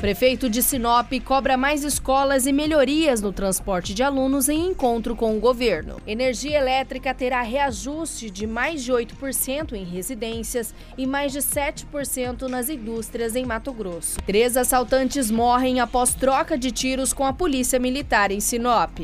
[0.00, 5.36] Prefeito de Sinop cobra mais escolas e melhorias no transporte de alunos em encontro com
[5.36, 6.00] o governo.
[6.06, 12.70] Energia elétrica terá reajuste de mais de 8% em residências e mais de 7% nas
[12.70, 14.16] indústrias em Mato Grosso.
[14.24, 19.00] Três assaltantes morrem após troca de tiros com a polícia militar em Sinop.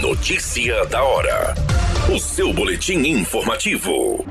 [0.00, 1.54] Notícia da hora.
[2.08, 4.24] O seu boletim informativo.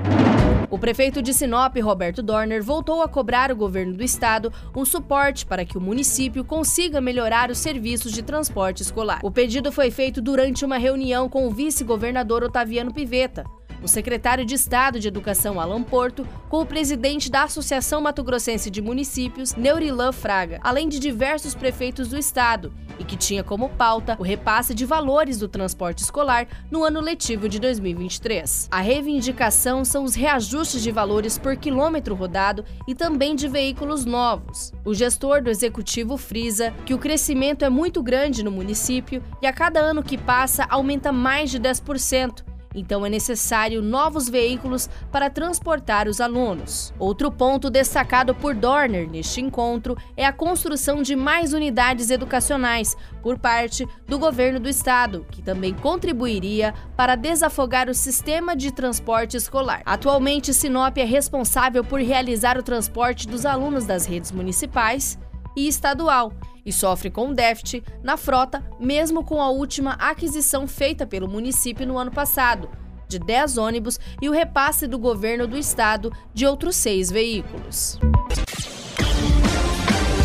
[0.72, 5.46] O prefeito de Sinop, Roberto Dorner, voltou a cobrar o governo do estado um suporte
[5.46, 9.20] para que o município consiga melhorar os serviços de transporte escolar.
[9.22, 13.44] O pedido foi feito durante uma reunião com o vice-governador Otaviano Piveta
[13.82, 18.70] o secretário de Estado de Educação Alan Porto, com o presidente da Associação Mato Grossense
[18.70, 24.16] de Municípios, Neurilan Fraga, além de diversos prefeitos do estado, e que tinha como pauta
[24.20, 28.68] o repasse de valores do transporte escolar no ano letivo de 2023.
[28.72, 34.72] A reivindicação são os reajustes de valores por quilômetro rodado e também de veículos novos.
[34.86, 39.54] O gestor do executivo frisa que o crescimento é muito grande no município e a
[39.54, 46.08] cada ano que passa aumenta mais de 10%, então é necessário novos veículos para transportar
[46.08, 46.94] os alunos.
[46.98, 53.38] Outro ponto destacado por Dorner neste encontro é a construção de mais unidades educacionais por
[53.38, 59.82] parte do governo do estado, que também contribuiria para desafogar o sistema de transporte escolar.
[59.86, 65.18] Atualmente, Sinop é responsável por realizar o transporte dos alunos das redes municipais
[65.56, 66.32] e estadual
[66.66, 71.98] e sofre com déficit na frota, mesmo com a última aquisição feita pelo município no
[71.98, 72.70] ano passado,
[73.08, 78.00] de 10 ônibus e o repasse do governo do estado de outros seis veículos.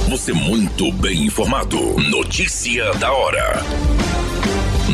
[0.09, 1.79] Você muito bem informado.
[2.11, 3.57] Notícia da hora.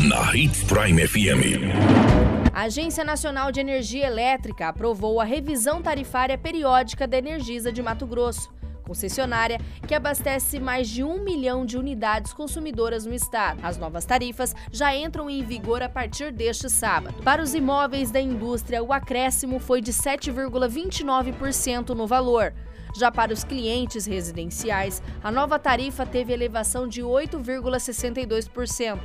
[0.09, 2.51] Na Hits Prime FM.
[2.51, 8.07] A Agência Nacional de Energia Elétrica aprovou a revisão tarifária periódica da Energisa de Mato
[8.07, 8.51] Grosso
[8.83, 13.59] concessionária que abastece mais de um milhão de unidades consumidoras no estado.
[13.63, 17.15] As novas tarifas já entram em vigor a partir deste sábado.
[17.23, 22.53] Para os imóveis da indústria, o acréscimo foi de 7,29% no valor.
[22.95, 28.99] Já para os clientes residenciais, a nova tarifa teve elevação de 8,62%.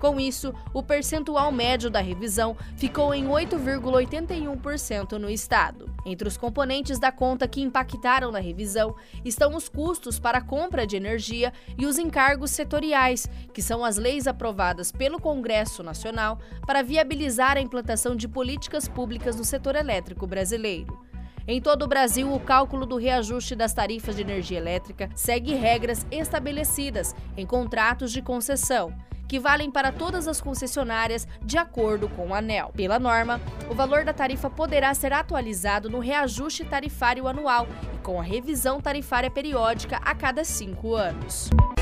[0.00, 5.93] Com isso, o percentual médio da revisão ficou em 8,81% no estado.
[6.06, 8.94] Entre os componentes da conta que impactaram na revisão
[9.24, 13.96] estão os custos para a compra de energia e os encargos setoriais, que são as
[13.96, 20.26] leis aprovadas pelo Congresso Nacional para viabilizar a implantação de políticas públicas no setor elétrico
[20.26, 21.13] brasileiro.
[21.46, 26.06] Em todo o Brasil, o cálculo do reajuste das tarifas de energia elétrica segue regras
[26.10, 28.94] estabelecidas em contratos de concessão
[29.28, 32.70] que valem para todas as concessionárias de acordo com o ANEL.
[32.74, 33.40] Pela norma,
[33.70, 38.80] o valor da tarifa poderá ser atualizado no reajuste tarifário anual e com a revisão
[38.80, 41.50] tarifária periódica a cada cinco anos.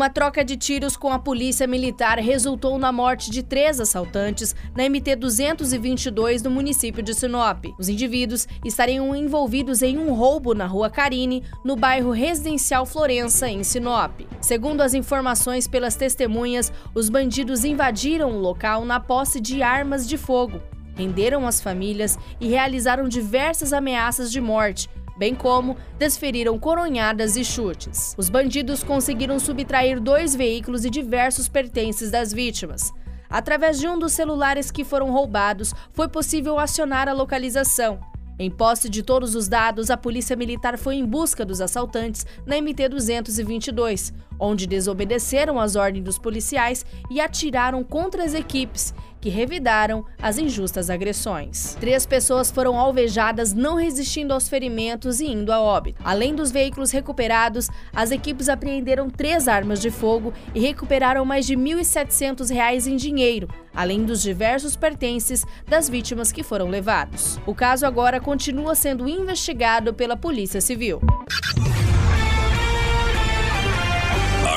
[0.00, 4.88] Uma troca de tiros com a polícia militar resultou na morte de três assaltantes na
[4.88, 7.66] MT 222 no município de Sinop.
[7.78, 13.62] Os indivíduos estariam envolvidos em um roubo na rua Carine, no bairro residencial Florença, em
[13.62, 14.22] Sinop.
[14.40, 20.16] Segundo as informações pelas testemunhas, os bandidos invadiram o local na posse de armas de
[20.16, 20.62] fogo,
[20.96, 24.88] renderam as famílias e realizaram diversas ameaças de morte
[25.20, 28.14] bem como desferiram coronhadas e chutes.
[28.16, 32.90] Os bandidos conseguiram subtrair dois veículos e diversos pertences das vítimas.
[33.28, 38.00] Através de um dos celulares que foram roubados, foi possível acionar a localização.
[38.38, 42.56] Em posse de todos os dados, a Polícia Militar foi em busca dos assaltantes na
[42.56, 50.38] MT-222, onde desobedeceram às ordens dos policiais e atiraram contra as equipes, que revidaram as
[50.38, 51.76] injustas agressões.
[51.78, 56.00] Três pessoas foram alvejadas, não resistindo aos ferimentos e indo a óbito.
[56.02, 61.54] Além dos veículos recuperados, as equipes apreenderam três armas de fogo e recuperaram mais de
[61.54, 67.38] R$ 1.700 em dinheiro, além dos diversos pertences das vítimas que foram levados.
[67.46, 71.00] O caso agora continua sendo investigado pela Polícia Civil.